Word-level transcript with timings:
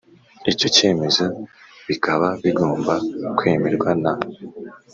icyo 0.51 0.67
cyemezo 0.75 1.25
bikaba 1.87 2.27
bigomba 2.45 2.93
kwemerwa 3.37 3.89
na 4.03 4.13